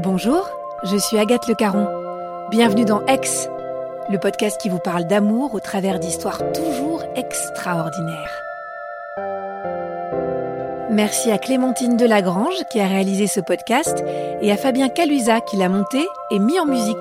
[0.00, 0.48] Bonjour,
[0.84, 1.88] je suis Agathe Le Caron.
[2.50, 3.20] Bienvenue dans Aix,
[4.08, 8.30] le podcast qui vous parle d'amour au travers d'histoires toujours extraordinaires.
[10.92, 14.04] Merci à Clémentine Delagrange qui a réalisé ce podcast
[14.40, 16.96] et à Fabien Calusa qui l'a monté et mis en musique.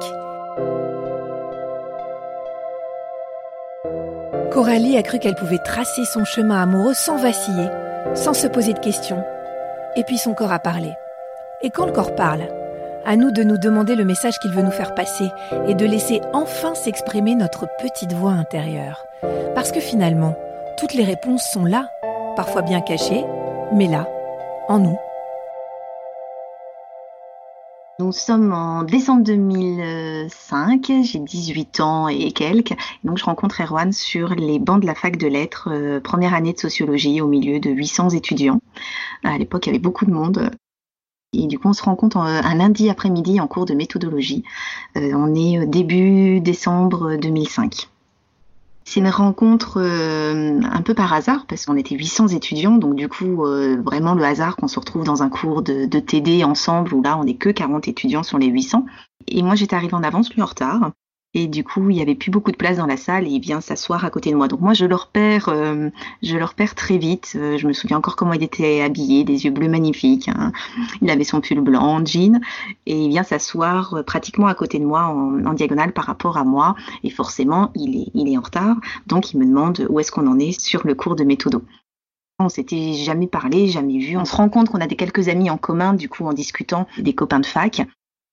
[4.51, 7.67] Coralie a cru qu'elle pouvait tracer son chemin amoureux sans vaciller,
[8.15, 9.23] sans se poser de questions.
[9.95, 10.93] Et puis son corps a parlé.
[11.61, 12.47] Et quand le corps parle,
[13.05, 15.29] à nous de nous demander le message qu'il veut nous faire passer
[15.67, 19.03] et de laisser enfin s'exprimer notre petite voix intérieure.
[19.55, 20.37] Parce que finalement,
[20.77, 21.89] toutes les réponses sont là,
[22.35, 23.23] parfois bien cachées,
[23.73, 24.07] mais là,
[24.67, 24.97] en nous.
[27.99, 34.35] Nous sommes en décembre 2005, j'ai 18 ans et quelques, donc je rencontre Erwan sur
[34.35, 37.71] les bancs de la fac de lettres, euh, première année de sociologie au milieu de
[37.71, 38.61] 800 étudiants.
[39.23, 40.51] À l'époque, il y avait beaucoup de monde.
[41.33, 44.43] Et du coup, on se rencontre un lundi après-midi en cours de méthodologie.
[44.95, 47.89] Euh, on est début décembre 2005.
[48.89, 53.09] C'est une rencontre euh, un peu par hasard parce qu'on était 800 étudiants, donc du
[53.09, 56.93] coup euh, vraiment le hasard qu'on se retrouve dans un cours de, de TD ensemble
[56.93, 58.85] où là on n'est que 40 étudiants sur les 800.
[59.27, 60.91] Et moi j'étais arrivée en avance, lui en retard.
[61.39, 63.39] Et du coup, il n'y avait plus beaucoup de place dans la salle et il
[63.39, 64.47] vient s'asseoir à côté de moi.
[64.47, 65.91] Donc moi, je le repère, euh,
[66.23, 67.33] je le repère très vite.
[67.35, 70.29] Euh, je me souviens encore comment il était habillé, des yeux bleus magnifiques.
[70.29, 70.51] Hein.
[71.03, 72.41] Il avait son pull blanc, jean,
[72.87, 76.37] et il vient s'asseoir euh, pratiquement à côté de moi en, en, diagonale par rapport
[76.37, 76.75] à moi.
[77.03, 78.75] Et forcément, il est, en retard.
[79.05, 81.61] Donc il me demande où est-ce qu'on en est sur le cours de méthodo.
[82.39, 84.17] On s'était jamais parlé, jamais vu.
[84.17, 86.87] On se rend compte qu'on a des quelques amis en commun, du coup, en discutant
[86.97, 87.83] des copains de fac.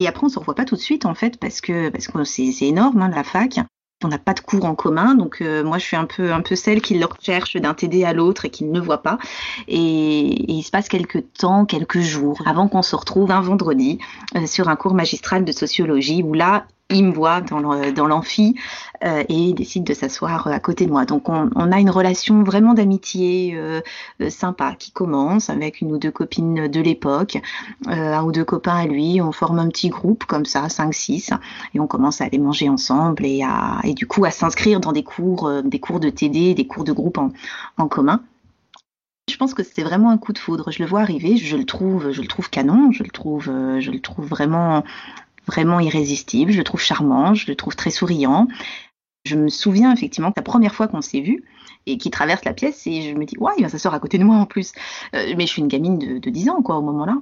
[0.00, 2.24] Et après, on se revoit pas tout de suite, en fait, parce que parce que
[2.24, 3.60] c'est énorme, hein, la fac.
[4.02, 6.42] On n'a pas de cours en commun, donc euh, moi je suis un peu un
[6.42, 9.18] peu celle qui le recherche d'un TD à l'autre et qui ne voit pas.
[9.66, 13.98] Et, et, il se passe quelques temps, quelques jours avant qu'on se retrouve un vendredi
[14.36, 18.54] euh, sur un cours magistral de sociologie où là il me voit dans l'amphi
[19.04, 21.04] euh, et décide de s'asseoir à côté de moi.
[21.06, 23.80] Donc on, on a une relation vraiment d'amitié euh,
[24.20, 27.38] euh, sympa qui commence avec une ou deux copines de l'époque,
[27.88, 29.20] euh, un ou deux copains à lui.
[29.22, 31.36] On forme un petit groupe comme ça, 5-6,
[31.74, 34.92] et on commence à aller manger ensemble et, à, et du coup à s'inscrire dans
[34.92, 37.30] des cours, euh, des cours de TD, des cours de groupe en,
[37.78, 38.20] en commun.
[39.30, 40.70] Je pense que c'était vraiment un coup de foudre.
[40.70, 43.90] Je le vois arriver, je le trouve, je le trouve canon, je le trouve, je
[43.90, 44.84] le trouve vraiment
[45.46, 48.48] vraiment irrésistible, je le trouve charmant, je le trouve très souriant.
[49.24, 51.44] Je me souviens effectivement que la première fois qu'on s'est vu
[51.86, 54.18] et qui traverse la pièce et je me dis ouais il va s'asseoir à côté
[54.18, 54.72] de moi en plus.
[55.14, 57.16] Euh, mais je suis une gamine de, de 10 ans quoi au moment là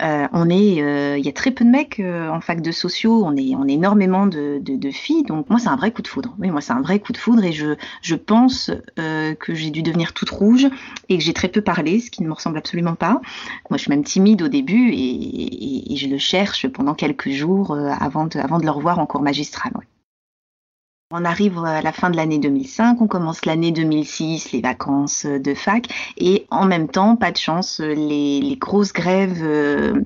[0.00, 2.70] euh, on est euh, il y a très peu de mecs euh, en fac de
[2.70, 3.24] sociaux.
[3.24, 5.24] On est on est énormément de, de, de filles.
[5.24, 6.34] Donc moi c'est un vrai coup de foudre.
[6.38, 7.44] Oui moi c'est un vrai coup de foudre.
[7.44, 10.66] Et je je pense euh, que j'ai dû devenir toute rouge
[11.08, 13.20] et que j'ai très peu parlé ce qui ne me ressemble absolument pas.
[13.70, 17.30] Moi je suis même timide au début et, et, et je le cherche pendant quelques
[17.30, 19.86] jours avant de avant de le revoir en cours magistral ouais.
[21.14, 25.52] On arrive à la fin de l'année 2005, on commence l'année 2006, les vacances de
[25.52, 25.86] fac,
[26.16, 30.00] et en même temps, pas de chance, les, grosses grèves euh,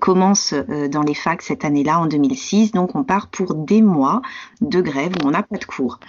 [0.00, 4.22] commencent euh, dans les facs cette année-là, en 2006, donc on part pour des mois
[4.62, 6.00] de grève où on n'a pas de cours.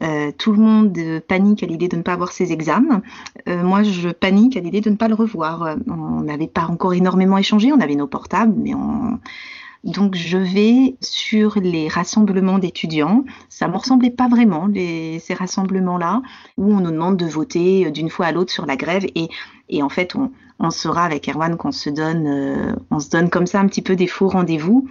[0.00, 3.02] Euh, tout le monde panique à l'idée de ne pas avoir ses examens.
[3.48, 5.76] Moi, je panique à l'idée de ne pas le revoir.
[5.88, 9.18] On n'avait pas encore énormément échangé, on avait nos portables, mais on
[9.84, 13.24] donc je vais sur les rassemblements d'étudiants.
[13.48, 16.22] Ça me ressemblait pas vraiment ces rassemblements-là
[16.56, 19.88] où on nous demande de voter d'une fois à l'autre sur la grève et, en
[19.88, 23.60] fait on, on saura avec Erwan qu'on se donne, euh, on se donne comme ça
[23.60, 24.88] un petit peu des faux rendez-vous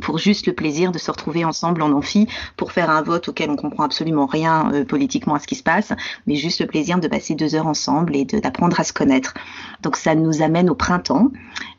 [0.00, 2.26] pour juste le plaisir de se retrouver ensemble en amphi
[2.56, 5.62] pour faire un vote auquel on comprend absolument rien euh, politiquement à ce qui se
[5.62, 5.92] passe,
[6.26, 9.34] mais juste le plaisir de passer deux heures ensemble et d'apprendre à se connaître.
[9.82, 11.30] Donc ça nous amène au printemps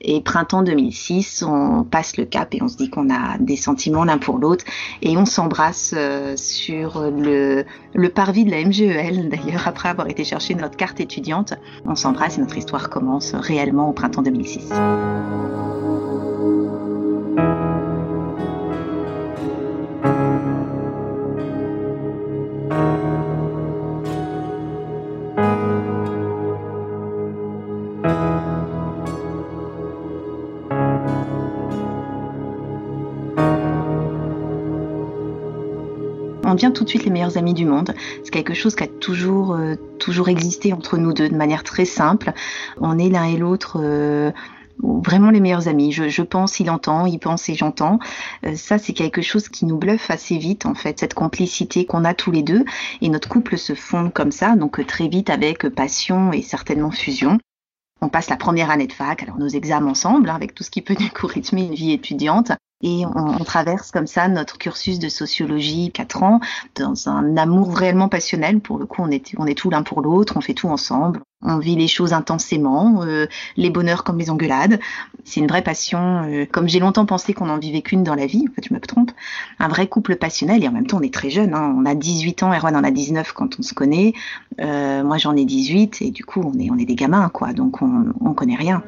[0.01, 4.05] et printemps 2006, on passe le cap et on se dit qu'on a des sentiments
[4.05, 4.65] l'un pour l'autre
[5.01, 10.23] et on s'embrasse euh, sur le, le parvis de la MGEL d'ailleurs après avoir été
[10.23, 11.53] chercher notre carte étudiante.
[11.85, 14.69] On s'embrasse et notre histoire commence réellement au printemps 2006.
[36.53, 37.93] Devient tout de suite les meilleurs amis du monde.
[38.23, 39.57] C'est quelque chose qui a toujours,
[39.99, 42.33] toujours existé entre nous deux de manière très simple.
[42.79, 43.79] On est l'un et l'autre
[44.79, 45.91] vraiment les meilleurs amis.
[45.91, 47.99] Je, pense, il entend, il pense et j'entends.
[48.45, 52.05] Euh, ça, c'est quelque chose qui nous bluffe assez vite, en fait, cette complicité qu'on
[52.05, 52.65] a tous les deux.
[53.01, 56.91] Et notre couple se fonde comme ça, donc euh, très vite avec passion et certainement
[56.91, 57.37] fusion.
[58.01, 60.69] On passe la première année de fac, alors nos examens ensemble, hein, avec tout ce
[60.71, 62.51] qui peut du coup rythmer une vie étudiante.
[62.81, 66.39] Et on, traverse comme ça notre cursus de sociologie, 4 ans,
[66.75, 68.59] dans un amour réellement passionnel.
[68.59, 71.21] Pour le coup, on est, on est tout l'un pour l'autre, on fait tout ensemble.
[71.41, 74.79] On vit les choses intensément, euh, les bonheurs comme les engueulades.
[75.23, 78.25] C'est une vraie passion, euh, comme j'ai longtemps pensé qu'on en vivait qu'une dans la
[78.25, 79.11] vie, en fait je me trompe.
[79.59, 81.53] Un vrai couple passionnel et en même temps on est très jeune.
[81.53, 81.75] Hein.
[81.77, 84.13] On a 18 ans, Erwan en a 19 quand on se connaît.
[84.59, 87.53] Euh, moi j'en ai 18 et du coup on est, on est des gamins quoi,
[87.53, 88.83] donc on, on connaît rien.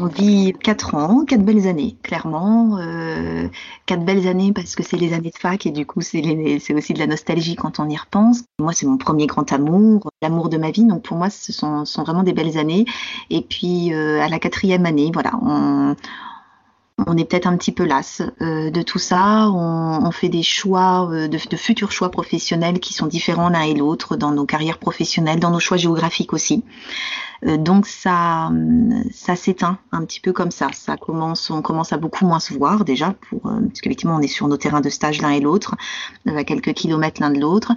[0.00, 2.78] On vit quatre ans, quatre belles années, clairement.
[2.78, 3.48] Euh,
[3.86, 6.20] quatre belles années parce que c'est les années de fac et du coup c'est
[6.74, 8.44] aussi de la nostalgie quand on y repense.
[8.60, 10.84] Moi c'est mon premier grand amour, l'amour de ma vie.
[10.84, 12.84] Donc pour moi ce sont, vraiment des belles années.
[13.30, 15.96] Et puis euh, à la quatrième année, voilà, on,
[17.06, 19.48] on est peut-être un petit peu las euh, de tout ça.
[19.50, 24.16] On, fait des choix, de, de, futurs choix professionnels qui sont différents l'un et l'autre
[24.16, 26.64] dans nos carrières professionnelles, dans nos choix géographiques aussi.
[27.46, 28.50] Euh, donc ça,
[29.12, 30.68] ça s'éteint un petit peu comme ça.
[30.72, 34.20] Ça commence, on commence à beaucoup moins se voir déjà, pour, euh, parce qu'effectivement on
[34.20, 35.76] est sur nos terrains de stage l'un et l'autre,
[36.26, 37.72] euh, à quelques kilomètres l'un de l'autre.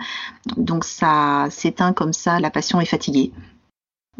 [0.57, 2.39] Donc ça s'éteint comme ça.
[2.39, 3.31] La passion est fatiguée.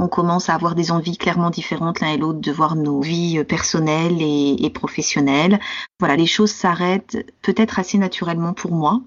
[0.02, 3.44] On commence à avoir des envies clairement différentes l'un et l'autre de voir nos vies
[3.44, 5.60] personnelles et, professionnelles.
[6.00, 9.02] Voilà, les choses s'arrêtent peut-être assez naturellement pour moi,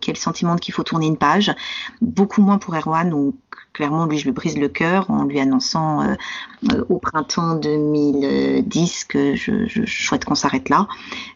[0.00, 1.54] quel sentiment qu'il faut tourner une page.
[2.00, 3.36] Beaucoup moins pour Erwan, où
[3.72, 6.14] clairement, lui, je lui brise le cœur en lui annonçant euh,
[6.72, 10.88] euh, au printemps 2010 que je, souhaite qu'on s'arrête là.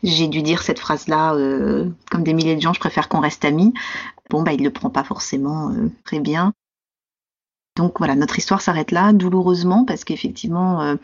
[0.03, 3.45] J'ai dû dire cette phrase-là, euh, comme des milliers de gens, je préfère qu'on reste
[3.45, 3.73] amis.
[4.31, 5.73] Bon, bah, il le prend pas forcément
[6.05, 6.53] très bien.
[7.77, 10.97] Donc voilà, notre histoire s'arrête là, douloureusement, parce qu'effectivement, euh,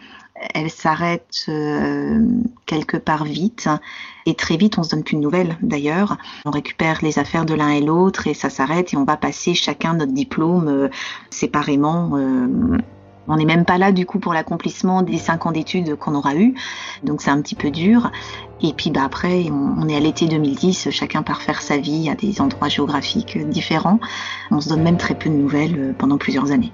[0.55, 2.27] elle s'arrête euh,
[2.67, 3.69] quelque part vite.
[4.25, 6.17] Et très vite, on se donne plus de nouvelles d'ailleurs.
[6.47, 9.55] On récupère les affaires de l'un et l'autre et ça s'arrête et on va passer
[9.55, 10.89] chacun notre diplôme euh,
[11.31, 12.13] séparément
[13.29, 16.35] on n'est même pas là du coup pour l'accomplissement des cinq ans d'études qu'on aura
[16.35, 16.55] eu,
[17.03, 18.11] donc c'est un petit peu dur.
[18.63, 22.15] Et puis bah, après, on, est à l'été 2010, chacun part faire sa vie à
[22.15, 23.99] des endroits géographiques différents.
[24.51, 26.73] On se donne même très peu de nouvelles euh, pendant plusieurs années.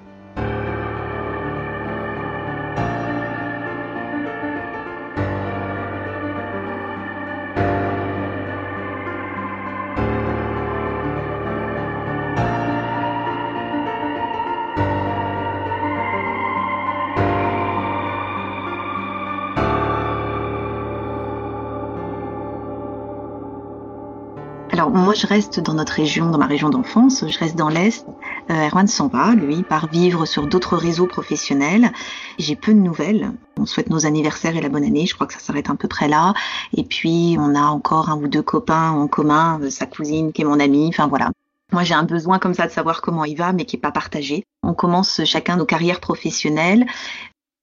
[24.78, 28.06] Alors moi je reste dans notre région, dans ma région d'enfance, je reste dans l'Est.
[28.48, 31.90] Euh, Erwan s'en va, lui, part vivre sur d'autres réseaux professionnels.
[32.38, 33.32] J'ai peu de nouvelles.
[33.58, 35.88] On souhaite nos anniversaires et la bonne année, je crois que ça s'arrête un peu
[35.88, 36.32] près là.
[36.76, 40.42] Et puis on a encore un ou deux copains en commun, euh, sa cousine qui
[40.42, 41.32] est mon amie, enfin voilà.
[41.72, 43.90] Moi, j'ai un besoin comme ça de savoir comment il va, mais qui n'est pas
[43.90, 44.44] partagé.
[44.62, 46.86] On commence chacun nos carrières professionnelles.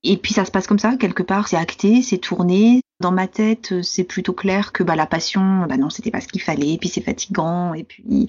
[0.07, 2.81] Et puis ça se passe comme ça, quelque part, c'est acté, c'est tourné.
[3.01, 6.21] Dans ma tête, euh, c'est plutôt clair que bah, la passion, bah non, c'était pas
[6.21, 8.27] ce qu'il fallait, et puis c'est fatigant, et puis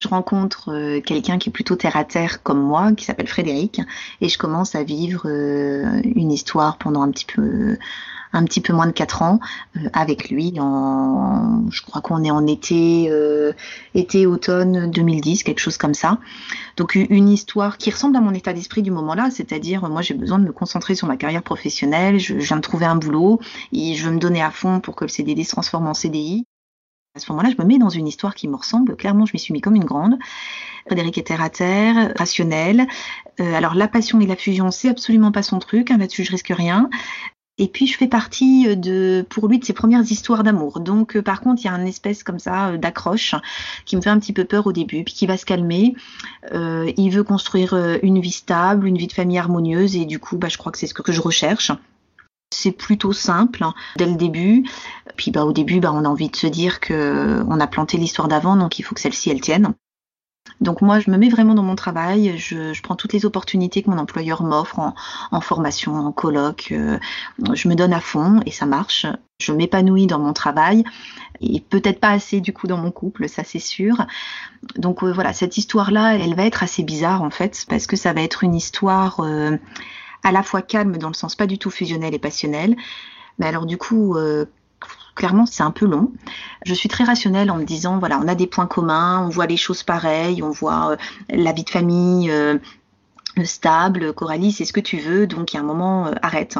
[0.00, 3.80] je rencontre euh, quelqu'un qui est plutôt terre à terre comme moi, qui s'appelle Frédéric,
[4.22, 7.76] et je commence à vivre euh, une histoire pendant un petit peu
[8.32, 9.40] un petit peu moins de 4 ans
[9.76, 10.54] euh, avec lui.
[10.58, 13.52] En, je crois qu'on est en été, euh,
[13.94, 16.18] été, automne 2010, quelque chose comme ça.
[16.76, 20.38] Donc une histoire qui ressemble à mon état d'esprit du moment-là, c'est-à-dire moi j'ai besoin
[20.38, 23.40] de me concentrer sur ma carrière professionnelle, je, viens de trouver un boulot
[23.72, 26.44] et je veux me donner à fond pour que le CDD se transforme en CDI.
[27.16, 28.94] À ce moment-là, je me mets dans une histoire qui me ressemble.
[28.94, 30.18] Clairement, je m'y suis mis comme une grande.
[30.86, 32.86] Frédéric est terre à terre, rationnel.
[33.40, 35.90] Euh, alors la passion et la fusion, c'est absolument pas son truc.
[35.90, 36.88] Hein, Là-dessus, je risque rien.
[37.58, 40.80] Et puis je fais partie euh, de, pour lui, de ses premières histoires d'amour.
[40.80, 43.34] Donc euh, par contre, il y a un espèce comme ça euh, d'accroche
[43.84, 45.94] qui me fait un petit peu peur au début, puis qui va se calmer.
[46.52, 50.48] il veut construire une vie stable, une vie de famille harmonieuse, et du coup, bah,
[50.48, 51.72] je crois que c'est ce que je recherche.
[52.54, 54.64] C'est plutôt simple hein, dès le début.
[55.16, 57.96] Puis bah, au début, bah, on a envie de se dire que on a planté
[57.96, 59.74] l'histoire d'avant, donc il faut que celle-ci elle tienne.
[60.60, 63.90] Donc moi, je me mets vraiment dans mon travail, je, prends toutes les opportunités que
[63.90, 64.92] mon employeur m'offre
[65.30, 66.98] en, formation, en colloque, euh,
[67.54, 69.06] je me donne à fond et ça marche.
[69.40, 70.82] Je m'épanouis dans mon travail
[71.40, 74.04] et peut-être pas assez du coup dans mon couple, ça c'est sûr.
[74.76, 78.12] Donc euh, voilà, cette histoire-là, elle va être assez bizarre en fait, parce que ça
[78.12, 79.56] va être une histoire euh,
[80.24, 82.76] à la fois calme dans le sens pas du tout fusionnel et passionnel.
[83.38, 84.16] Mais alors du coup,
[85.18, 86.12] Clairement, c'est un peu long.
[86.64, 89.46] Je suis très rationnelle en me disant, voilà, on a des points communs, on voit
[89.46, 90.96] les choses pareilles, on voit
[91.28, 92.32] la vie de famille
[93.44, 96.58] stable, Coralie, c'est ce que tu veux, donc il y a un moment, arrête.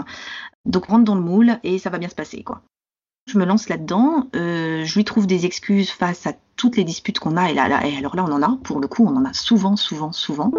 [0.64, 2.62] Donc rentre dans le moule et ça va bien se passer, quoi.
[3.30, 7.18] Je me lance là-dedans, euh, je lui trouve des excuses face à toutes les disputes
[7.18, 9.32] qu'on a, là, et alors là on en a, pour le coup on en a
[9.34, 10.50] souvent, souvent, souvent.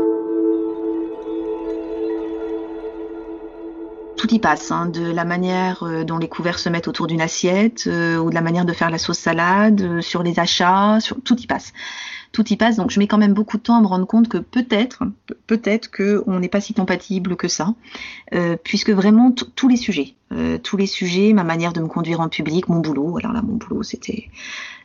[4.20, 7.22] Tout y passe, hein, de la manière euh, dont les couverts se mettent autour d'une
[7.22, 11.40] assiette, euh, ou de la manière de faire la sauce salade, sur les achats, tout
[11.40, 11.72] y passe
[12.32, 12.76] tout y passe.
[12.76, 15.04] Donc je mets quand même beaucoup de temps à me rendre compte que peut-être,
[15.48, 17.74] peut-être que on n'est pas si compatible que ça,
[18.34, 22.20] euh, puisque vraiment tous les sujets, euh, tous les sujets, ma manière de me conduire
[22.20, 23.18] en public, mon boulot.
[23.18, 24.30] Alors là, mon boulot, c'était,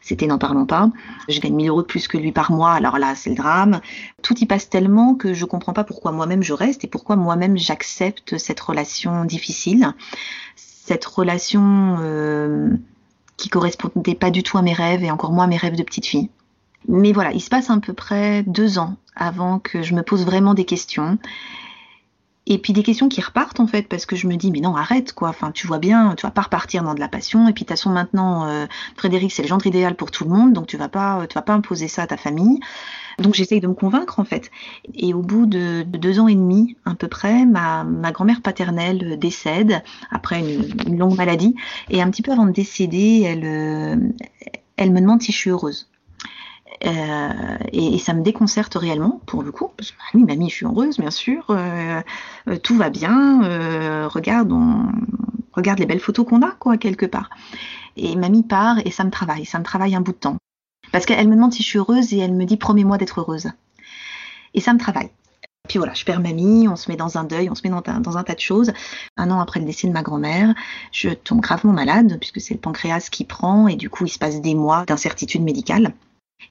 [0.05, 0.91] c'était n'en parlons pas.
[1.29, 2.73] Je gagne 1000 euros de plus que lui par mois.
[2.73, 3.81] Alors là, c'est le drame.
[4.23, 7.57] Tout y passe tellement que je comprends pas pourquoi moi-même je reste et pourquoi moi-même
[7.57, 9.95] j'accepte cette relation difficile,
[10.57, 12.69] cette relation euh,
[13.39, 15.83] qui correspondait pas du tout à mes rêves et encore moins à mes rêves de
[15.83, 16.29] petite fille.
[16.87, 20.27] Mais voilà, il se passe à peu près deux ans avant que je me pose
[20.27, 21.19] vraiment des questions.
[22.47, 24.77] Et puis des questions qui repartent en fait parce que je me dis mais non
[24.77, 25.31] arrête quoi.
[25.31, 27.49] Enfin tu vois bien tu vas pas repartir dans de la passion.
[27.49, 30.31] Et puis de toute façon maintenant euh, Frédéric c'est le genre idéal pour tout le
[30.31, 32.61] monde donc tu vas pas tu vas pas imposer ça à ta famille.
[33.19, 34.51] Donc j'essaye de me convaincre en fait.
[34.95, 39.19] Et au bout de, deux ans et demi à peu près ma, ma grand-mère paternelle
[39.19, 41.55] décède après une, une, longue maladie.
[41.89, 43.97] Et un petit peu avant de décéder elle euh,
[44.77, 45.89] elle me demande si je suis heureuse
[46.85, 49.71] euh, et, ça me déconcerte réellement, pour le coup.
[49.77, 51.45] Parce que, bah oui, mamie, je suis heureuse, bien sûr.
[51.51, 52.01] Euh,
[52.49, 54.09] euh, tout va bien.
[54.09, 54.93] regarde, on,
[55.53, 57.31] regarde les belles photos qu'on a, quoi, quelque part.
[57.97, 59.45] Et mamie part et ça me travaille.
[59.45, 60.37] Ça me travaille un bout de temps.
[60.93, 63.51] Parce qu'elle me demande si je suis heureuse et elle me dit promets-moi d'être heureuse.
[64.55, 65.11] Et ça me travaille.
[65.69, 67.83] Puis voilà, je perds mamie, on se met dans un deuil, on se met dans
[67.87, 68.73] un, dans un tas de choses.
[69.17, 70.55] Un an après le décès de ma grand-mère,
[70.93, 74.19] je tombe gravement malade, puisque c'est le pancréas qui prend, et du coup, il se
[74.19, 75.95] passe des mois d'incertitude médicale.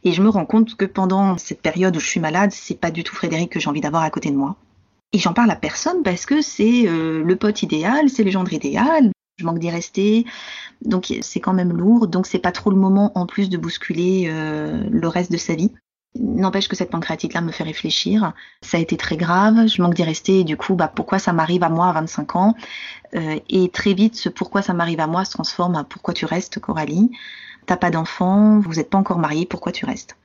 [0.04, 2.92] Et je me rends compte que pendant cette période où je suis malade, c'est pas
[2.92, 4.56] du tout Frédéric que j'ai envie d'avoir à côté de moi.
[5.14, 8.52] Et j'en parle à personne parce que c'est euh, le pote idéal, c'est le gendre
[8.52, 9.12] idéal.
[9.38, 10.26] Je manque d'y rester,
[10.86, 12.08] donc c'est quand même lourd.
[12.08, 15.56] Donc c'est pas trop le moment en plus de bousculer euh, le reste de sa
[15.56, 15.72] vie.
[16.20, 18.34] N'empêche que cette pancréatite-là me fait réfléchir.
[18.62, 21.34] Ça a été très grave, je manque d'y rester et du coup, bah, pourquoi ça
[21.34, 22.56] m'arrive à moi à 25 ans?
[23.16, 26.26] Euh, Et très vite, ce pourquoi ça m'arrive à moi se transforme à pourquoi tu
[26.26, 27.10] restes, Coralie?
[27.66, 30.18] T'as pas d'enfant, vous n'êtes pas encore marié, pourquoi tu restes?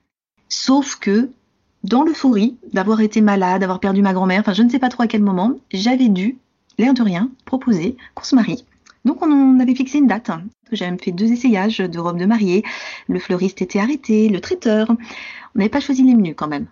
[0.49, 1.31] Sauf que,
[1.85, 5.03] dans l'euphorie d'avoir été malade, d'avoir perdu ma grand-mère, enfin je ne sais pas trop
[5.03, 6.39] à quel moment, j'avais dû,
[6.79, 8.65] l'air de rien, proposer qu'on se marie.
[9.05, 10.31] Donc on avait fixé une date.
[10.73, 12.63] J'avais même fait deux essayages de robe de mariée.
[13.09, 14.91] Le fleuriste était arrêté, le traiteur.
[14.91, 16.67] On n'avait pas choisi les menus quand même.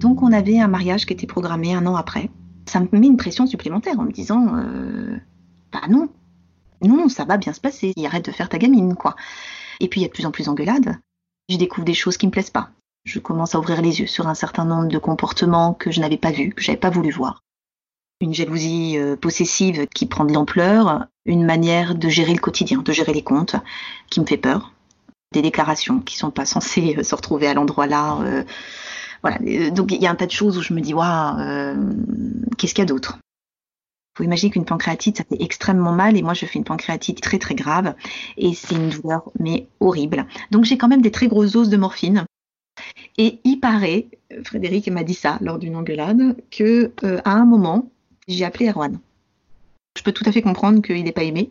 [0.00, 2.28] Donc on avait un mariage qui était programmé un an après
[2.66, 5.16] ça me met une pression supplémentaire en me disant euh,
[5.72, 6.08] bah non,
[6.82, 9.16] non, ça va bien se passer, arrête de faire ta gamine, quoi.
[9.80, 10.98] Et puis il y a de plus en plus d'engueulades.
[11.48, 12.70] Je découvre des choses qui me plaisent pas.
[13.04, 16.16] Je commence à ouvrir les yeux sur un certain nombre de comportements que je n'avais
[16.16, 17.42] pas vus, que j'avais pas voulu voir.
[18.20, 22.92] Une jalousie euh, possessive qui prend de l'ampleur, une manière de gérer le quotidien, de
[22.92, 23.56] gérer les comptes,
[24.08, 24.72] qui me fait peur.
[25.32, 28.18] Des déclarations qui sont pas censées euh, se retrouver à l'endroit là.
[28.22, 28.44] Euh,
[29.24, 29.70] voilà.
[29.70, 31.36] Donc il y a un tas de choses où je me dis waouh,
[32.58, 33.18] qu'est-ce qu'il y a d'autre?
[34.16, 37.38] Faut imaginer qu'une pancréatite, ça fait extrêmement mal et moi je fais une pancréatite très
[37.38, 37.94] très grave
[38.36, 40.26] et c'est une douleur mais horrible.
[40.50, 42.26] Donc j'ai quand même des très grosses doses de morphine.
[43.16, 44.08] Et il paraît,
[44.44, 47.88] Frédéric m'a dit ça lors d'une engueulade, que euh, à un moment,
[48.28, 48.98] j'ai appelé Erwan.
[49.96, 51.50] Je peux tout à fait comprendre qu'il n'est pas aimé,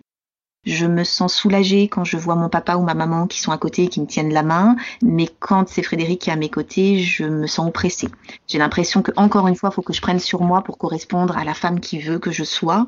[0.66, 3.58] je me sens soulagée quand je vois mon papa ou ma maman qui sont à
[3.58, 6.50] côté et qui me tiennent la main, mais quand c'est Frédéric qui est à mes
[6.50, 8.10] côtés, je me sens oppressée.
[8.48, 11.38] J'ai l'impression que encore une fois, il faut que je prenne sur moi pour correspondre
[11.38, 12.88] à la femme qui veut que je sois.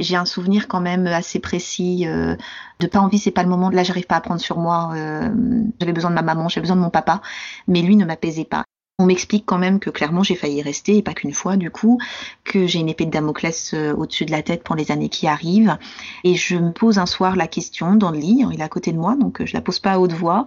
[0.00, 2.36] J'ai un souvenir quand même assez précis euh,
[2.78, 3.68] de pas envie, c'est pas le moment.
[3.70, 4.92] Là, j'arrive pas à prendre sur moi.
[4.94, 5.28] Euh,
[5.80, 7.20] j'avais besoin de ma maman, j'avais besoin de mon papa,
[7.66, 8.64] mais lui ne m'apaisait pas.
[9.00, 12.00] On m'explique quand même que clairement j'ai failli rester, et pas qu'une fois du coup,
[12.42, 15.28] que j'ai une épée de Damoclès euh, au-dessus de la tête pour les années qui
[15.28, 15.78] arrivent.
[16.24, 18.90] Et je me pose un soir la question dans le lit, il est à côté
[18.90, 20.46] de moi, donc euh, je la pose pas à haute voix,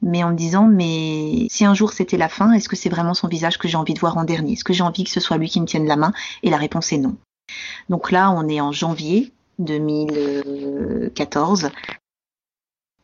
[0.00, 3.14] mais en me disant, mais si un jour c'était la fin, est-ce que c'est vraiment
[3.14, 4.52] son visage que j'ai envie de voir en dernier?
[4.52, 6.12] Est-ce que j'ai envie que ce soit lui qui me tienne la main?
[6.44, 7.16] Et la réponse est non.
[7.88, 11.70] Donc là, on est en janvier 2014.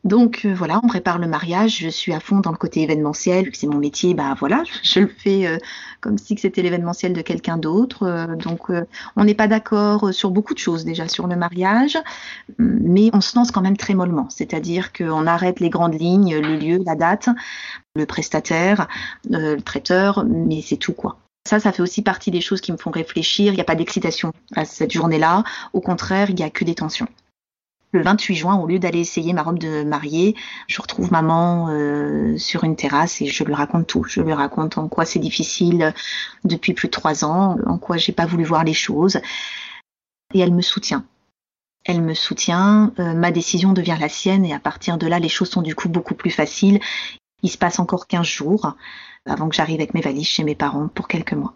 [0.05, 3.49] Donc euh, voilà, on prépare le mariage, je suis à fond dans le côté événementiel,
[3.53, 5.57] c'est mon métier, bah voilà, je le fais euh,
[5.99, 8.03] comme si c'était l'événementiel de quelqu'un d'autre.
[8.03, 8.71] Euh, donc
[9.15, 11.97] on n'est pas d'accord sur beaucoup de choses déjà sur le mariage,
[12.59, 16.55] mais on se lance quand même très mollement, c'est-à-dire qu'on arrête les grandes lignes, le
[16.55, 17.29] lieu, la date,
[17.95, 18.87] le prestataire,
[19.27, 21.17] le traiteur, mais c'est tout quoi.
[21.47, 23.53] Ça, ça fait aussi partie des choses qui me font réfléchir.
[23.53, 25.43] Il n'y a pas d'excitation à cette journée-là.
[25.73, 27.07] Au contraire, il n'y a que des tensions.
[27.95, 30.35] Le 28 juin, au lieu d'aller essayer ma robe de mariée,
[30.67, 34.03] je retrouve maman euh, sur une terrasse et je lui raconte tout.
[34.03, 35.93] Je lui raconte en quoi c'est difficile
[36.43, 39.21] depuis plus de trois ans, en quoi j'ai pas voulu voir les choses.
[40.33, 41.05] Et elle me soutient.
[41.85, 45.29] Elle me soutient, euh, ma décision devient la sienne et à partir de là, les
[45.29, 46.81] choses sont du coup beaucoup plus faciles.
[47.43, 48.75] Il se passe encore 15 jours
[49.25, 51.53] avant que j'arrive avec mes valises chez mes parents pour quelques mois.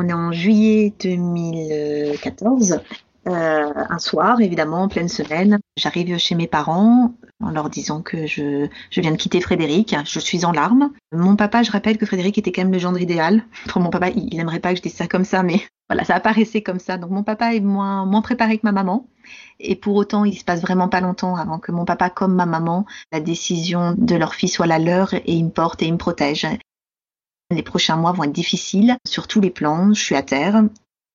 [0.00, 2.80] On est en juillet 2014
[3.28, 8.26] euh, un soir, évidemment, en pleine semaine, j'arrive chez mes parents en leur disant que
[8.26, 10.90] je, je, viens de quitter Frédéric, je suis en larmes.
[11.12, 13.44] Mon papa, je rappelle que Frédéric était quand même le gendre idéal.
[13.68, 16.14] Pour mon papa, il n'aimerait pas que je dise ça comme ça, mais voilà, ça
[16.14, 16.96] apparaissait comme ça.
[16.96, 19.06] Donc mon papa est moins, moins préparé que ma maman.
[19.58, 22.46] Et pour autant, il se passe vraiment pas longtemps avant que mon papa, comme ma
[22.46, 25.92] maman, la décision de leur fille soit la leur et il me porte et il
[25.92, 26.46] me protège.
[27.50, 29.92] Les prochains mois vont être difficiles sur tous les plans.
[29.92, 30.62] Je suis à terre.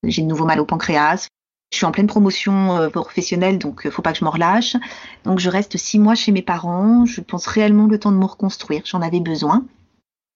[0.03, 1.27] J'ai de nouveau mal au pancréas.
[1.71, 4.75] Je suis en pleine promotion euh, professionnelle, donc euh, faut pas que je me relâche.
[5.23, 7.05] Donc je reste six mois chez mes parents.
[7.05, 8.83] Je pense réellement le temps de me reconstruire.
[8.85, 9.65] J'en avais besoin.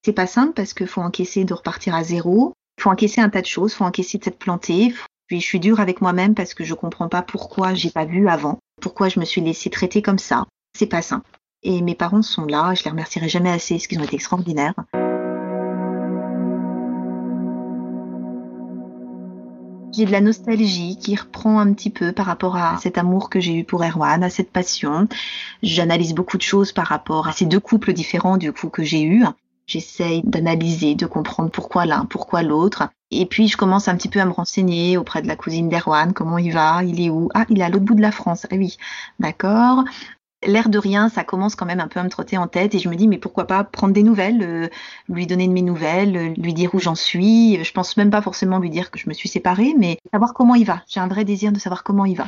[0.03, 2.53] C'est pas simple parce qu'il faut encaisser de repartir à zéro.
[2.77, 3.73] Il faut encaisser un tas de choses.
[3.73, 4.93] Il faut encaisser de s'être planté.
[5.27, 8.27] Puis je suis dure avec moi-même parce que je comprends pas pourquoi j'ai pas vu
[8.27, 8.57] avant.
[8.81, 10.45] Pourquoi je me suis laissée traiter comme ça.
[10.77, 11.29] C'est pas simple.
[11.61, 12.73] Et mes parents sont là.
[12.73, 14.73] Je les remercierai jamais assez parce qu'ils ont été extraordinaires.
[19.91, 23.39] J'ai de la nostalgie qui reprend un petit peu par rapport à cet amour que
[23.39, 25.07] j'ai eu pour Erwan, à cette passion.
[25.63, 29.01] J'analyse beaucoup de choses par rapport à ces deux couples différents du coup que j'ai
[29.01, 29.25] eu.
[29.65, 32.89] J'essaye d'analyser, de comprendre pourquoi l'un, pourquoi l'autre.
[33.11, 36.13] Et puis je commence un petit peu à me renseigner auprès de la cousine d'Erwan,
[36.13, 37.29] comment il va, il est où?
[37.33, 38.45] Ah, il est à l'autre bout de la France.
[38.51, 38.77] Ah oui,
[39.19, 39.83] d'accord
[40.45, 42.79] l'air de rien, ça commence quand même un peu à me trotter en tête et
[42.79, 44.67] je me dis mais pourquoi pas prendre des nouvelles, euh,
[45.07, 47.63] lui donner de mes nouvelles, euh, lui dire où j'en suis.
[47.63, 50.55] Je pense même pas forcément lui dire que je me suis séparée, mais savoir comment
[50.55, 50.83] il va.
[50.87, 52.27] J'ai un vrai désir de savoir comment il va.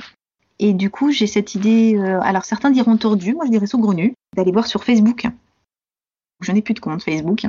[0.60, 4.14] Et du coup, j'ai cette idée, euh, alors certains diront tordue, moi je dirais saugrenue,
[4.36, 5.26] d'aller voir sur Facebook.
[6.42, 7.46] Je n'ai plus de compte Facebook.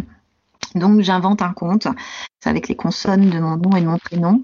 [0.75, 1.89] Donc j'invente un compte
[2.45, 4.43] avec les consonnes de mon nom et de mon prénom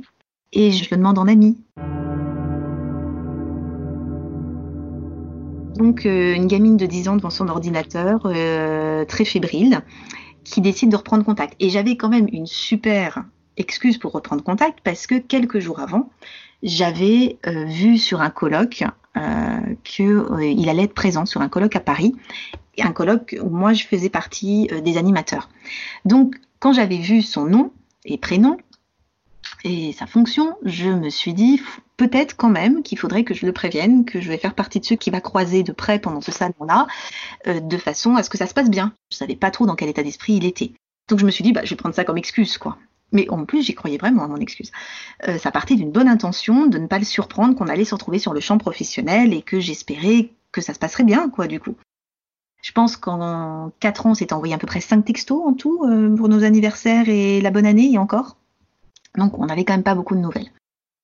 [0.53, 1.59] et je le demande en ami.
[5.79, 9.81] Donc euh, une gamine de 10 ans devant son ordinateur, euh, très fébrile,
[10.45, 11.55] qui décide de reprendre contact.
[11.61, 13.25] Et j'avais quand même une super
[13.57, 16.11] excuse pour reprendre contact parce que quelques jours avant,
[16.63, 18.85] j'avais euh, vu sur un colloque
[19.83, 22.15] qu'il allait être présent sur un colloque à Paris,
[22.79, 25.49] un colloque où moi je faisais partie des animateurs.
[26.05, 27.73] Donc quand j'avais vu son nom
[28.05, 28.59] et prénom,
[29.65, 31.61] et sa fonction, je me suis dit
[31.97, 34.85] peut-être quand même qu'il faudrait que je le prévienne, que je vais faire partie de
[34.85, 36.87] ceux qui va croiser de près pendant ce salon-là,
[37.47, 38.93] euh, de façon à ce que ça se passe bien.
[39.11, 40.73] Je savais pas trop dans quel état d'esprit il était.
[41.09, 42.79] Donc je me suis dit, bah, je vais prendre ça comme excuse, quoi.
[43.11, 44.71] Mais en plus, j'y croyais vraiment à mon excuse.
[45.27, 48.19] Euh, ça partait d'une bonne intention de ne pas le surprendre qu'on allait se retrouver
[48.19, 51.75] sur le champ professionnel et que j'espérais que ça se passerait bien, quoi, du coup.
[52.63, 55.85] Je pense qu'en quatre ans, on s'est envoyé à peu près cinq textos en tout
[55.85, 58.38] euh, pour nos anniversaires et la bonne année et encore.
[59.17, 60.51] Donc on n'avait quand même pas beaucoup de nouvelles.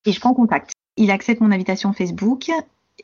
[0.05, 0.73] Et je prends contact.
[0.97, 2.51] Il accepte mon invitation Facebook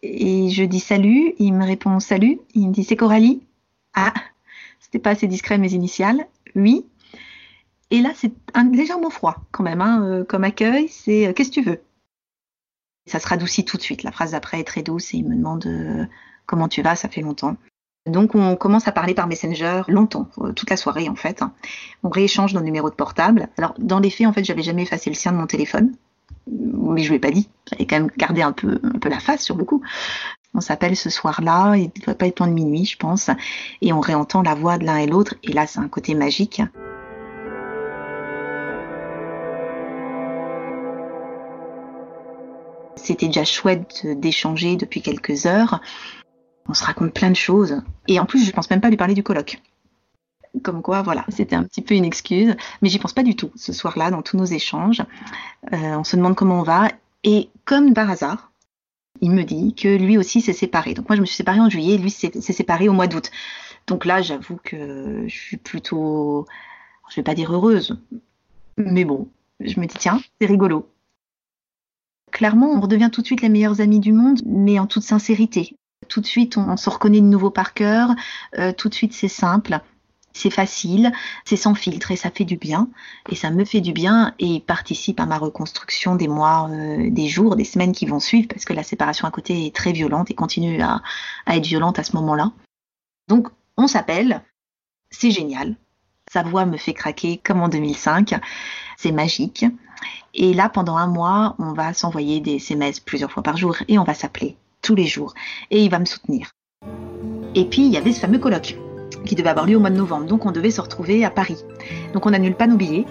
[0.02, 1.34] et je dis salut.
[1.38, 2.40] Il me répond salut.
[2.54, 3.42] Il me dit c'est Coralie.
[3.94, 4.14] Ah,
[4.78, 6.26] c'était pas assez discret mes initiales.
[6.54, 6.86] Oui.
[7.90, 8.32] Et là c'est
[8.72, 10.88] légèrement froid quand même hein, euh, comme accueil.
[10.88, 11.80] C'est euh, qu'est-ce que tu veux?
[13.06, 14.02] Ça se radoucit tout de suite.
[14.02, 16.06] La phrase d'après est très douce et il me demande euh,
[16.46, 16.94] comment tu vas?
[16.94, 17.56] Ça fait longtemps.
[18.10, 21.42] Donc on commence à parler par Messenger longtemps, euh, toute la soirée en fait.
[22.02, 23.48] On rééchange nos numéros de portable.
[23.56, 25.92] Alors dans les faits, en fait, j'avais jamais effacé le sien de mon téléphone,
[26.46, 27.48] mais je lui ai pas dit.
[27.70, 29.82] J'avais quand même gardé un peu, la face sur le coup.
[30.52, 33.30] On s'appelle ce soir-là, il ne doit pas être loin de minuit, je pense,
[33.82, 35.36] et on réentend la voix de l'un et l'autre.
[35.44, 36.60] Et là, c'est un côté magique.
[42.96, 45.80] C'était déjà chouette d'échanger depuis quelques heures
[46.70, 47.82] on se raconte plein de choses.
[48.06, 49.60] Et en plus, je pense même pas lui parler du colloque.
[50.62, 53.50] Comme quoi, voilà, c'était un petit peu une excuse, mais j'y pense pas du tout
[53.56, 55.02] ce soir-là dans tous nos échanges.
[55.72, 56.88] Euh, on se demande comment on va,
[57.24, 58.52] et comme par hasard,
[59.20, 60.94] il me dit que lui aussi s'est séparé.
[60.94, 63.30] Donc moi, je me suis séparée en juillet, lui s'est séparé au mois d'août.
[63.86, 66.46] Donc là, j'avoue que je suis plutôt,
[67.10, 68.00] je vais pas dire heureuse,
[68.76, 69.28] mais bon,
[69.60, 70.88] je me dis tiens, c'est rigolo.
[72.32, 75.76] Clairement, on redevient tout de suite les meilleures amies du monde, mais en toute sincérité
[76.08, 78.10] tout de suite on, se reconnaît de nouveau par cœur,
[78.58, 79.80] euh, tout de suite c'est simple.
[80.32, 81.10] C'est facile,
[81.44, 82.88] c'est sans filtre et ça fait du bien.
[83.30, 87.26] Et ça me fait du bien et participe à ma reconstruction des mois, euh, des
[87.26, 90.30] jours, des semaines qui vont suivre parce que la séparation à côté est très violente
[90.30, 91.02] et continue à,
[91.46, 92.52] à être violente à ce moment-là.
[93.26, 94.42] Donc, on s'appelle,
[95.10, 95.74] c'est génial.
[96.32, 98.34] Sa voix me fait craquer comme en 2005.
[98.96, 99.66] C'est magique.
[100.32, 103.98] Et là, pendant un mois, on va s'envoyer des SMS plusieurs fois par jour et
[103.98, 104.56] on va s'appeler
[104.90, 105.34] tous les jours.
[105.70, 106.50] Et il va me soutenir.
[107.54, 108.76] Et puis, il y avait ce fameux colloque
[109.24, 110.26] qui devait avoir lieu au mois de novembre.
[110.26, 111.58] Donc, on devait se retrouver à Paris.
[112.12, 113.04] Donc, on n'annule pas nos billets.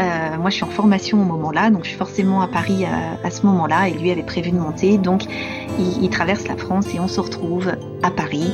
[0.00, 3.30] Euh, moi, je suis en formation au moment-là, donc je suis forcément à Paris à,
[3.30, 4.96] ce moment-là, et lui avait prévu de monter.
[4.96, 5.24] Donc,
[5.78, 8.50] il, il, traverse la France et on se retrouve à Paris,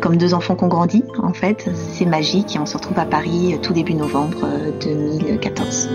[0.00, 1.70] comme deux enfants qu'on grandit, en fait.
[1.74, 4.46] C'est magique, et on se retrouve à Paris tout début novembre
[4.80, 5.88] 2014.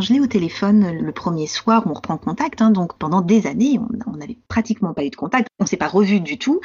[0.00, 2.62] Je l'ai au téléphone le premier soir, on reprend contact.
[2.62, 5.48] Hein, donc pendant des années, on n'avait pratiquement pas eu de contact.
[5.58, 6.60] On s'est pas revu du tout.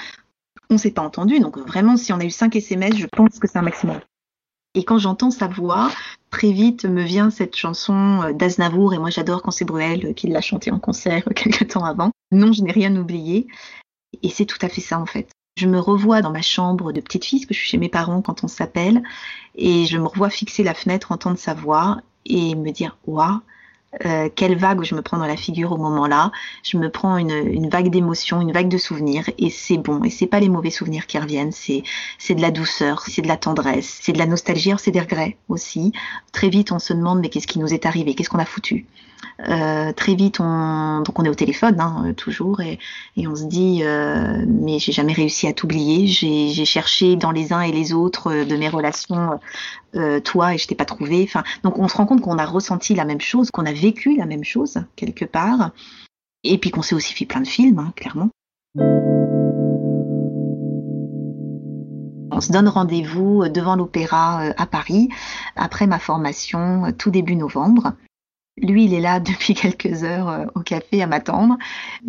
[0.70, 1.40] On s'est pas entendu.
[1.40, 4.00] Donc vraiment, si on a eu 5 SMS, je pense que c'est un maximum.
[4.76, 5.90] Et quand j'entends sa voix,
[6.30, 8.94] très vite me vient cette chanson euh, d'Aznavour.
[8.94, 12.12] Et moi, j'adore quand c'est Bruel qui l'a chantée en concert quelques temps avant.
[12.32, 13.48] Non, je n'ai rien oublié.
[14.22, 15.30] Et c'est tout à fait ça en fait.
[15.58, 17.88] Je me revois dans ma chambre de petite fille, parce que je suis chez mes
[17.88, 19.02] parents quand on s'appelle,
[19.56, 23.40] et je me revois fixer la fenêtre, entendre sa voix, et me dire waouh
[24.36, 26.32] quelle vague je me prends dans la figure au moment-là.
[26.64, 30.04] Je me prends une, une vague d'émotions, une vague de souvenirs, et c'est bon.
[30.04, 31.84] Et c'est pas les mauvais souvenirs qui reviennent, c'est
[32.18, 35.38] c'est de la douceur, c'est de la tendresse, c'est de la nostalgie, c'est des regrets
[35.50, 35.94] aussi.
[36.32, 38.86] Très vite, on se demande mais qu'est-ce qui nous est arrivé, qu'est-ce qu'on a foutu?
[39.48, 42.80] Euh, très vite, on, donc on est au téléphone hein, toujours et,
[43.18, 46.08] on se dit euh, mais j'ai jamais réussi à t'oublier.
[46.08, 49.40] J'ai cherché dans les uns et les autres euh, de mes relations
[49.96, 51.24] euh, toi et je t'ai pas trouvé.
[51.24, 54.16] Enfin, donc on se rend compte qu'on a ressenti la même chose, qu'on a vécu
[54.16, 55.72] la même chose quelque part,
[56.44, 58.30] et puis qu'on s'est aussi fait plein de films, hein, clairement.
[62.32, 65.10] On se donne rendez-vous devant l'opéra à Paris
[65.56, 67.94] après ma formation tout début novembre.
[68.58, 71.58] Lui, il est là depuis quelques heures euh, au café à m'attendre.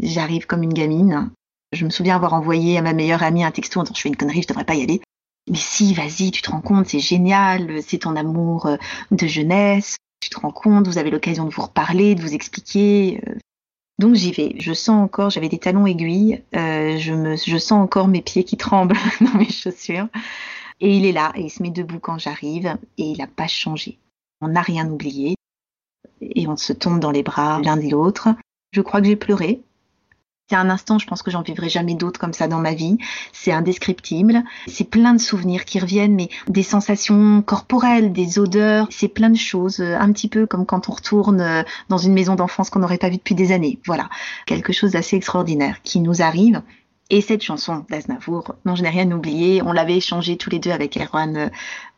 [0.01, 1.31] J'arrive comme une gamine.
[1.73, 4.09] Je me souviens avoir envoyé à ma meilleure amie un texto en disant je fais
[4.09, 5.01] une connerie, je devrais pas y aller.
[5.49, 8.77] Mais si, vas-y, tu te rends compte, c'est génial, c'est ton amour euh,
[9.11, 13.21] de jeunesse, tu te rends compte, vous avez l'occasion de vous reparler, de vous expliquer.
[13.29, 13.35] Euh.
[13.99, 14.55] Donc j'y vais.
[14.59, 18.97] Je sens encore, j'avais des talons aiguilles, je, je sens encore mes pieds qui tremblent
[19.21, 20.09] dans mes chaussures.
[20.81, 23.47] Et il est là, et il se met debout quand j'arrive, et il n'a pas
[23.47, 23.99] changé.
[24.43, 25.36] On n'a rien oublié
[26.21, 28.29] et on se tombe dans les bras l'un de l'autre.
[28.73, 29.63] Je crois que j'ai pleuré.
[30.49, 32.99] C'est un instant, je pense que j'en vivrai jamais d'autres comme ça dans ma vie.
[33.33, 34.45] C'est indescriptible.
[34.69, 38.87] C'est plein de souvenirs qui reviennent, mais des sensations corporelles, des odeurs.
[38.91, 42.71] C'est plein de choses, un petit peu comme quand on retourne dans une maison d'enfance
[42.71, 43.81] qu'on n'aurait pas vue depuis des années.
[43.87, 44.09] Voilà.
[44.47, 46.63] Quelque chose d'assez extraordinaire qui nous arrive
[47.09, 50.73] et cette chanson d'Aznavour, dont je n'ai rien oublié, on l'avait échangée tous les deux
[50.73, 51.49] avec Erwan euh,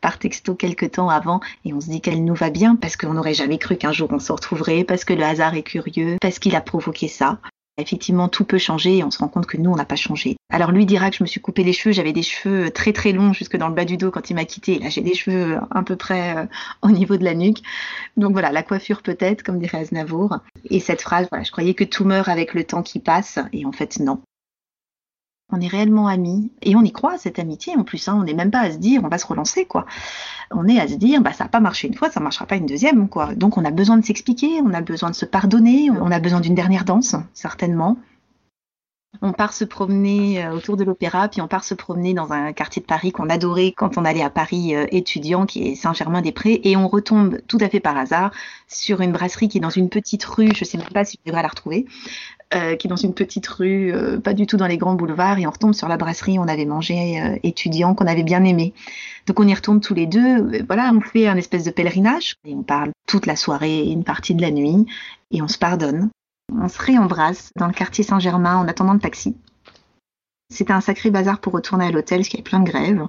[0.00, 3.14] par texto quelques temps avant, et on se dit qu'elle nous va bien parce qu'on
[3.14, 6.38] n'aurait jamais cru qu'un jour on se retrouverait, parce que le hasard est curieux, parce
[6.38, 7.38] qu'il a provoqué ça.
[7.80, 10.36] Effectivement, tout peut changer et on se rend compte que nous, on n'a pas changé.
[10.50, 13.12] Alors lui dira que je me suis coupé les cheveux, j'avais des cheveux très très
[13.12, 14.80] longs jusque dans le bas du dos quand il m'a quitté.
[14.80, 16.44] Là, j'ai des cheveux à peu près euh,
[16.82, 17.62] au niveau de la nuque.
[18.16, 20.38] Donc voilà, la coiffure peut-être, comme dirait Aznavour.
[20.70, 23.64] Et cette phrase, voilà, je croyais que tout meurt avec le temps qui passe, et
[23.64, 24.20] en fait non
[25.50, 28.06] on est réellement amis et on y croit cette amitié en plus.
[28.08, 29.86] Hein, on n'est même pas à se dire on va se relancer quoi.
[30.50, 32.56] On est à se dire bah ça n'a pas marché une fois, ça marchera pas
[32.56, 33.34] une deuxième quoi.
[33.34, 36.40] Donc on a besoin de s'expliquer, on a besoin de se pardonner, on a besoin
[36.40, 37.96] d'une dernière danse certainement.
[39.22, 42.52] On part se promener euh, autour de l'opéra, puis on part se promener dans un
[42.52, 46.60] quartier de Paris qu'on adorait quand on allait à Paris euh, étudiant, qui est Saint-Germain-des-Prés,
[46.64, 48.32] et on retombe tout à fait par hasard
[48.68, 51.30] sur une brasserie qui est dans une petite rue, je sais même pas si je
[51.30, 51.86] devrais la retrouver,
[52.54, 55.38] euh, qui est dans une petite rue, euh, pas du tout dans les grands boulevards,
[55.38, 58.42] et on retombe sur la brasserie où on avait mangé euh, étudiant, qu'on avait bien
[58.44, 58.72] aimé.
[59.26, 62.54] Donc on y retourne tous les deux, voilà, on fait un espèce de pèlerinage, et
[62.54, 64.86] on parle toute la soirée une partie de la nuit,
[65.30, 66.08] et on se pardonne.
[66.52, 69.36] On se réembrasse dans le quartier Saint-Germain en attendant le taxi.
[70.50, 73.06] C'était un sacré bazar pour retourner à l'hôtel, parce qu'il y avait plein de grèves,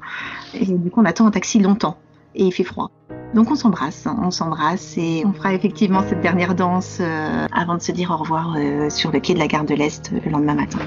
[0.54, 1.98] et du coup on attend un taxi longtemps,
[2.36, 2.92] et il fait froid.
[3.34, 7.76] Donc on s'embrasse, hein, on s'embrasse et on fera effectivement cette dernière danse euh, avant
[7.76, 10.32] de se dire au revoir euh, sur le quai de la gare de l'Est le
[10.32, 10.80] lendemain matin.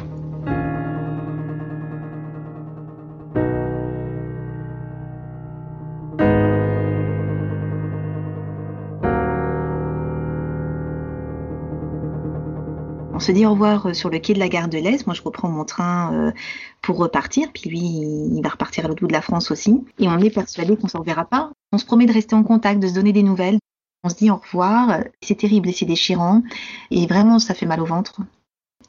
[13.22, 15.06] Se dit au revoir euh, sur le quai de la gare de l'Est.
[15.06, 16.32] Moi, je reprends mon train euh,
[16.82, 17.48] pour repartir.
[17.52, 19.82] Puis lui, il va repartir à l'autre bout de la France aussi.
[19.98, 21.50] Et on est persuadé qu'on ne se reverra pas.
[21.72, 23.58] On se promet de rester en contact, de se donner des nouvelles.
[24.04, 25.00] On se dit au revoir.
[25.22, 26.42] C'est terrible et c'est déchirant.
[26.90, 28.20] Et vraiment, ça fait mal au ventre.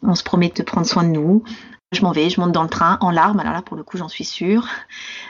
[0.02, 1.44] On se promet de prendre soin de nous.
[1.94, 3.98] Je m'en vais, je monte dans le train en larmes, alors là pour le coup
[3.98, 4.68] j'en suis sûre.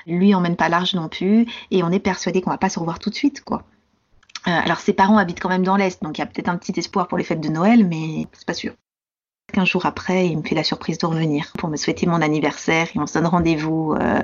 [0.08, 3.00] Lui emmène pas large non plus et on est persuadé qu'on va pas se revoir
[3.00, 3.63] tout de suite quoi.
[4.48, 6.58] Euh, alors ses parents habitent quand même dans l'Est, donc il y a peut-être un
[6.58, 8.74] petit espoir pour les fêtes de Noël, mais c'est pas sûr.
[9.51, 12.88] Quinze jours après, il me fait la surprise de revenir pour me souhaiter mon anniversaire
[12.95, 14.21] et on se donne rendez-vous euh,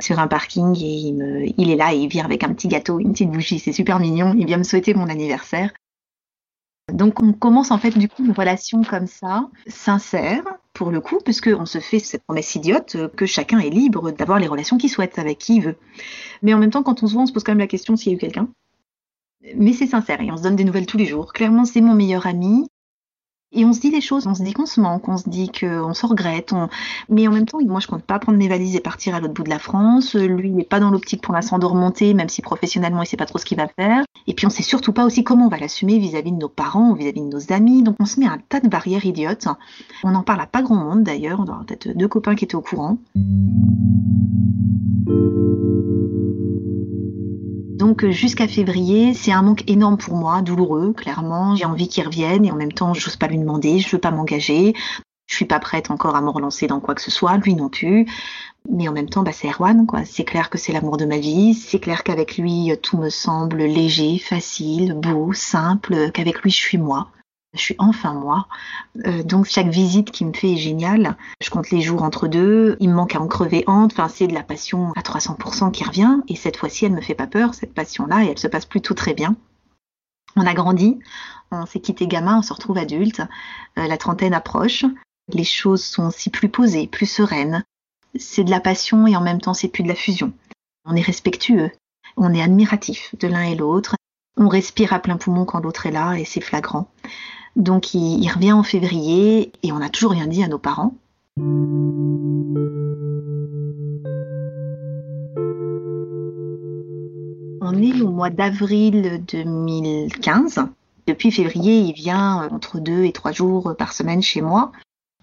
[0.00, 2.68] sur un parking et il, me, il est là et il vient avec un petit
[2.68, 5.70] gâteau, une petite bougie, c'est super mignon, il vient me souhaiter mon anniversaire.
[6.92, 11.18] Donc on commence en fait du coup une relation comme ça, sincère pour le coup,
[11.22, 15.18] puisqu'on se fait cette promesse idiote que chacun est libre d'avoir les relations qu'il souhaite
[15.18, 15.76] avec qui il veut.
[16.42, 17.96] Mais en même temps, quand on se voit, on se pose quand même la question
[17.96, 18.48] s'il y a eu quelqu'un.
[19.56, 21.32] Mais c'est sincère et on se donne des nouvelles tous les jours.
[21.32, 22.66] Clairement, c'est mon meilleur ami.
[23.52, 25.50] Et on se dit des choses, on se dit qu'on se manque, on se dit
[25.50, 26.54] qu'on se regrette.
[27.08, 29.34] Mais en même temps, moi, je compte pas prendre mes valises et partir à l'autre
[29.34, 30.14] bout de la France.
[30.14, 33.16] Lui, il n'est pas dans l'optique pour l'instant de remonter, même si professionnellement, il sait
[33.16, 34.04] pas trop ce qu'il va faire.
[34.28, 36.94] Et puis, on sait surtout pas aussi comment on va l'assumer vis-à-vis de nos parents
[36.94, 37.82] vis-à-vis de nos amis.
[37.82, 39.48] Donc, on se met un tas de barrières idiotes.
[40.04, 41.40] On n'en parle à pas grand monde, d'ailleurs.
[41.40, 42.98] On doit peut-être deux copains qui étaient au courant.
[47.80, 51.56] Donc euh, jusqu'à février, c'est un manque énorme pour moi, douloureux, clairement.
[51.56, 54.10] J'ai envie qu'il revienne et en même temps, j'ose pas lui demander, je veux pas
[54.10, 54.74] m'engager.
[55.26, 57.70] Je suis pas prête encore à me relancer dans quoi que ce soit, lui non
[57.70, 58.06] plus.
[58.68, 60.04] Mais en même temps, bah, c'est Erwan, quoi.
[60.04, 61.54] C'est clair que c'est l'amour de ma vie.
[61.54, 66.78] C'est clair qu'avec lui, tout me semble léger, facile, beau, simple, qu'avec lui, je suis
[66.78, 67.08] moi
[67.54, 68.46] je suis enfin moi.
[69.06, 71.16] Euh, donc chaque visite qui me fait est géniale.
[71.42, 72.76] Je compte les jours entre deux.
[72.80, 73.92] Il me manque à en crever honte.
[73.92, 76.20] Enfin, c'est de la passion à 300% qui revient.
[76.28, 78.94] Et cette fois-ci, elle me fait pas peur, cette passion-là, et elle se passe plutôt
[78.94, 79.36] très bien.
[80.36, 80.98] On a grandi.
[81.50, 83.20] On s'est quitté gamin, on se retrouve adulte.
[83.78, 84.84] Euh, la trentaine approche.
[85.32, 87.64] Les choses sont aussi plus posées, plus sereines.
[88.16, 90.32] C'est de la passion et en même temps, c'est plus de la fusion.
[90.84, 91.72] On est respectueux.
[92.16, 93.96] On est admiratif de l'un et l'autre.
[94.36, 96.88] On respire à plein poumon quand l'autre est là et c'est flagrant.
[97.56, 100.94] Donc il, revient en février et on n'a toujours rien dit à nos parents.
[107.62, 110.60] On est au mois d'avril 2015.
[111.06, 114.72] Depuis février, il vient entre deux et trois jours par semaine chez moi.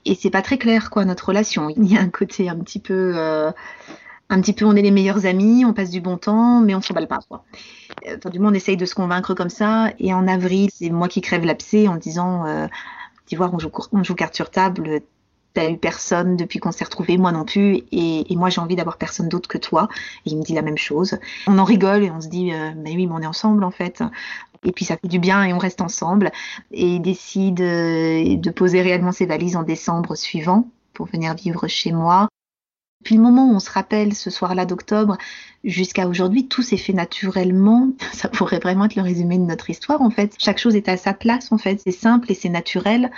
[0.06, 1.70] Et c'est pas très clair, quoi, notre relation.
[1.70, 3.52] Il y a un côté un petit peu euh,
[4.30, 6.82] un petit peu, on est les meilleurs amis, on passe du bon temps, mais on
[6.82, 7.20] s'emballe pas.
[7.30, 7.44] Quoi.
[8.08, 9.92] Euh, enfin, du moins, on essaye de se convaincre comme ça.
[10.00, 12.68] Et en avril, c'est moi qui crève l'abcès en disant, euh,
[13.28, 15.02] tu on joue, on joue carte sur table.
[15.54, 18.98] T'as eu personne depuis qu'on s'est retrouvés, moi non plus, et, moi j'ai envie d'avoir
[18.98, 19.88] personne d'autre que toi.
[20.26, 21.18] Et il me dit la même chose.
[21.48, 23.72] On en rigole et on se dit, euh, mais oui, mais on est ensemble en
[23.72, 24.04] fait.
[24.64, 26.32] Et puis ça fait du bien et on reste ensemble.
[26.72, 31.68] Et il décide euh, de poser réellement ses valises en décembre suivant pour venir vivre
[31.68, 32.28] chez moi.
[33.02, 35.18] Depuis le moment où on se rappelle ce soir-là d'octobre
[35.64, 37.90] jusqu'à aujourd'hui, tout s'est fait naturellement.
[38.12, 40.34] Ça pourrait vraiment être le résumé de notre histoire en fait.
[40.40, 41.80] Chaque chose est à sa place en fait.
[41.84, 43.12] C'est simple et c'est naturel.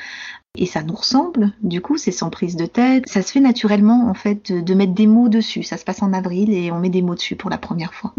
[0.58, 3.08] Et ça nous ressemble, du coup, c'est sans prise de tête.
[3.08, 5.62] Ça se fait naturellement, en fait, de, mettre des mots dessus.
[5.62, 8.14] Ça se passe en avril et on met des mots dessus pour la première fois.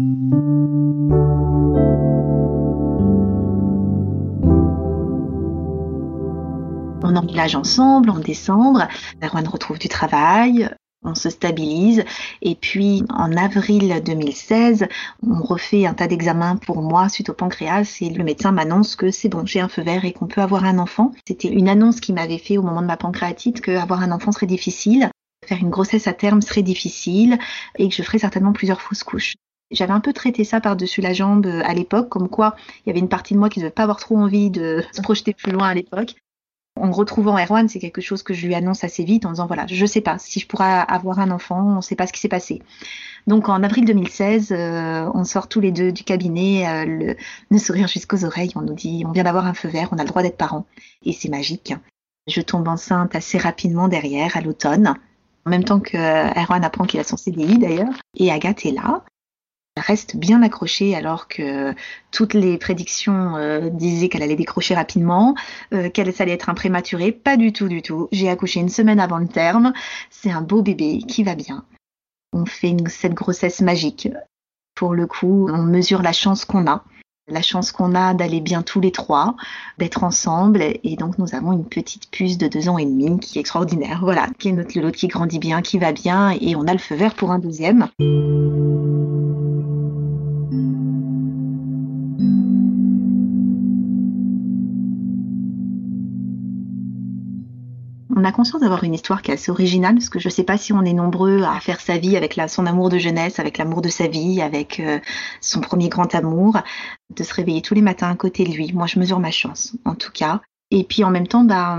[7.03, 8.87] On emménage ensemble en décembre.
[9.21, 10.69] Erwan retrouve du travail
[11.03, 12.03] on se stabilise.
[12.41, 14.87] Et puis en avril 2016,
[15.27, 19.11] on refait un tas d'examens pour moi suite au pancréas et le médecin m'annonce que
[19.11, 21.11] c'est bon, j'ai un feu vert et qu'on peut avoir un enfant.
[21.27, 24.31] C'était une annonce qui m'avait fait au moment de ma pancréatite que avoir un enfant
[24.31, 25.09] serait difficile,
[25.45, 27.37] faire une grossesse à terme serait difficile
[27.77, 29.35] et que je ferais certainement plusieurs fausses couches.
[29.71, 32.99] J'avais un peu traité ça par-dessus la jambe à l'époque, comme quoi il y avait
[32.99, 35.53] une partie de moi qui ne devait pas avoir trop envie de se projeter plus
[35.53, 36.15] loin à l'époque.
[36.81, 39.67] En retrouvant Erwan, c'est quelque chose que je lui annonce assez vite en disant voilà,
[39.67, 42.19] je sais pas si je pourrai avoir un enfant, on ne sait pas ce qui
[42.19, 42.63] s'est passé.
[43.27, 47.15] Donc en avril 2016, euh, on sort tous les deux du cabinet, euh,
[47.51, 48.51] le, sourire jusqu'aux oreilles.
[48.55, 50.65] On nous dit on vient d'avoir un feu vert, on a le droit d'être parents.
[51.05, 51.75] Et c'est magique.
[52.27, 54.95] Je tombe enceinte assez rapidement derrière, à l'automne.
[55.45, 57.93] En même temps que Erwan apprend qu'il a son CDI d'ailleurs.
[58.15, 59.03] Et Agathe est là
[59.77, 61.73] reste bien accrochée alors que
[62.11, 65.35] toutes les prédictions euh, disaient qu'elle allait décrocher rapidement,
[65.73, 67.11] euh, qu'elle allait être un prématuré.
[67.11, 68.09] Pas du tout, du tout.
[68.11, 69.73] J'ai accouché une semaine avant le terme.
[70.09, 71.65] C'est un beau bébé qui va bien.
[72.33, 74.09] On fait cette grossesse magique.
[74.75, 76.83] Pour le coup, on mesure la chance qu'on a.
[77.27, 79.35] La chance qu'on a d'aller bien tous les trois,
[79.77, 80.61] d'être ensemble.
[80.61, 83.99] Et donc, nous avons une petite puce de deux ans et demi qui est extraordinaire.
[84.01, 86.31] Voilà, qui est notre lot qui grandit bien, qui va bien.
[86.41, 87.87] Et on a le feu vert pour un deuxième.
[98.21, 100.43] On a conscience d'avoir une histoire qui est assez originale, parce que je ne sais
[100.43, 103.57] pas si on est nombreux à faire sa vie avec son amour de jeunesse, avec
[103.57, 104.99] l'amour de sa vie, avec euh,
[105.41, 106.59] son premier grand amour,
[107.15, 108.73] de se réveiller tous les matins à côté de lui.
[108.73, 110.41] Moi, je mesure ma chance, en tout cas.
[110.73, 111.77] Et puis en même temps, bah,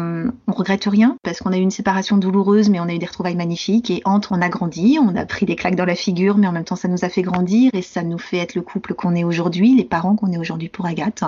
[0.48, 3.06] on regrette rien parce qu'on a eu une séparation douloureuse, mais on a eu des
[3.06, 3.90] retrouvailles magnifiques.
[3.90, 6.52] Et entre, on a grandi, on a pris des claques dans la figure, mais en
[6.52, 9.14] même temps, ça nous a fait grandir et ça nous fait être le couple qu'on
[9.14, 11.24] est aujourd'hui, les parents qu'on est aujourd'hui pour Agathe.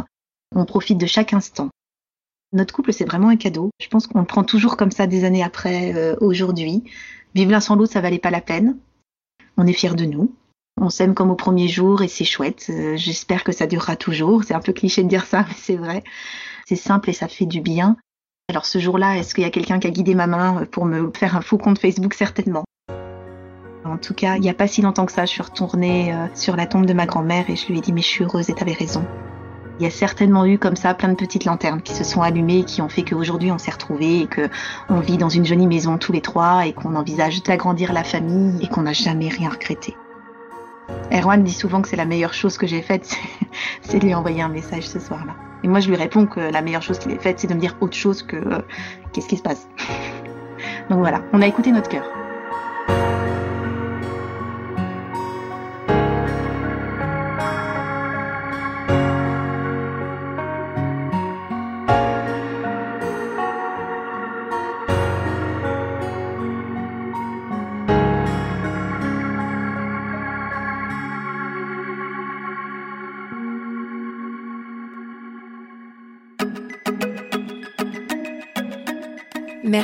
[0.55, 1.70] On profite de chaque instant.
[2.52, 3.70] Notre couple, c'est vraiment un cadeau.
[3.80, 6.85] Je pense qu'on le prend toujours comme ça des années après, euh, aujourd'hui.
[7.35, 8.76] Vivre l'un sans l'autre, ça valait pas la peine.
[9.57, 10.35] On est fiers de nous.
[10.80, 12.66] On s'aime comme au premier jour et c'est chouette.
[12.70, 14.44] Euh, j'espère que ça durera toujours.
[14.44, 16.02] C'est un peu cliché de dire ça, mais c'est vrai.
[16.66, 17.96] C'est simple et ça fait du bien.
[18.48, 21.11] Alors ce jour-là, est-ce qu'il y a quelqu'un qui a guidé ma main pour me
[21.16, 22.14] faire un faux compte Facebook?
[22.14, 22.64] Certainement.
[23.85, 26.26] En tout cas, il n'y a pas si longtemps que ça, je suis retournée euh,
[26.35, 28.50] sur la tombe de ma grand-mère et je lui ai dit mais je suis heureuse
[28.50, 29.04] et t'avais raison.
[29.80, 32.60] Il y a certainement eu comme ça plein de petites lanternes qui se sont allumées
[32.60, 35.98] et qui ont fait qu'aujourd'hui on s'est retrouvés et qu'on vit dans une jolie maison
[35.98, 39.96] tous les trois et qu'on envisage d'agrandir la famille et qu'on n'a jamais rien regretté.
[41.12, 43.16] Erwan dit souvent que c'est la meilleure chose que j'ai faite,
[43.82, 45.34] c'est de lui envoyer un message ce soir-là.
[45.62, 47.60] Et moi, je lui réponds que la meilleure chose qu'il ait faite, c'est de me
[47.60, 48.60] dire autre chose que euh,
[49.12, 49.66] qu'est-ce qui se passe.
[50.90, 52.04] Donc voilà, on a écouté notre cœur.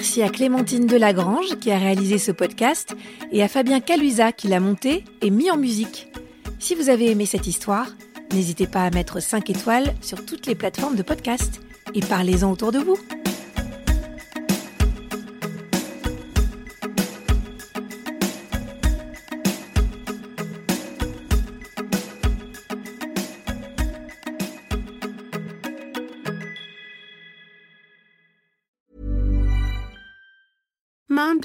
[0.00, 2.96] Merci à Clémentine Delagrange qui a réalisé ce podcast
[3.32, 6.10] et à Fabien Calusa qui l'a monté et mis en musique.
[6.58, 7.86] Si vous avez aimé cette histoire,
[8.32, 11.60] n'hésitez pas à mettre 5 étoiles sur toutes les plateformes de podcast
[11.92, 12.96] et parlez-en autour de vous.